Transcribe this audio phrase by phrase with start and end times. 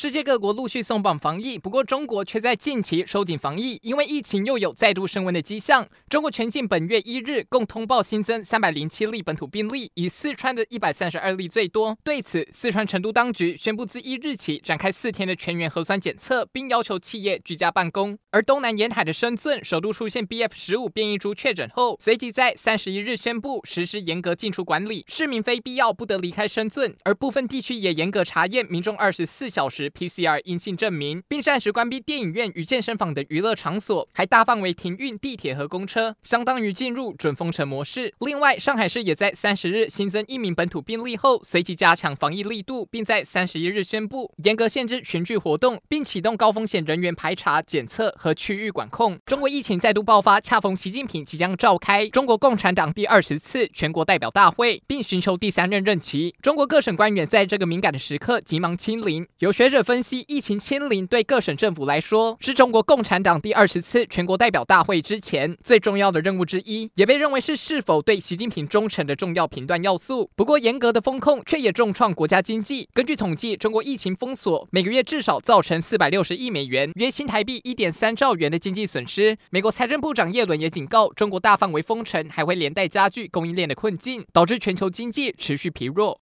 [0.00, 5.84] 世界各国陆续松绑防疫，不过中国却在近期收紧防疫，因为疫情又有再度升温的迹象。
[6.08, 11.98] 中国全境本月一日共通报新增三百零七例本土病例，以四川的一百三十二例最多。
[12.04, 18.16] 对此，四川成都当局宣布自一日起展开四天的全员核酸检测，并要求企业居家办公。
[18.30, 26.94] 而东南沿海的深圳首度出现 BF 十五变异株确诊后，随即在三十一日宣布实施严格进出管理，市民非必要不得离开深圳。
[27.02, 29.87] 而部分地区也严格查验民众二十四小时。
[29.90, 38.12] PCR 阴性证明，并暂时关闭电影院与健身房的娱乐场所，还大范围停运地铁和公车，相当于进入准封城模式。
[38.20, 49.18] 另外，上海市也在三十日新增一名本土病例后，随即加强防疫力度，并在三十一日宣布严格限制群聚活动，并启动高风险人员排查、检测和区域管控。
[49.26, 56.34] 中国疫情再度爆发，恰逢习近平即将召开中国共产党第二十次全国代表大会，并寻求第三任任期。
[56.42, 60.24] 中国各省官员在这个敏感的时刻急忙清零，有学者分析。
[60.28, 70.30] 疫情清零对各省政府来说，是中国共产党第二十次全国代表大会之前最重要的任务之一，也被认为是是否对习近平忠诚的重要评断要素。
[70.36, 72.88] 不过，严格的风控却也重创国家经济。
[72.92, 79.36] 根据统计，中国疫情封锁每个月至少造成四百六十亿美元（约新台币一点三兆元）的经济损失。
[79.50, 86.16] 美国财政部长耶伦也警告，中国大范围封城还会连带加剧供应链的困境，导致全球经济持续疲弱。